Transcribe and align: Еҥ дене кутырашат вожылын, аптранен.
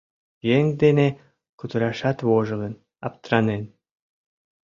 Еҥ 0.57 0.65
дене 0.81 1.07
кутырашат 1.59 2.17
вожылын, 2.27 2.73
аптранен. 3.07 3.63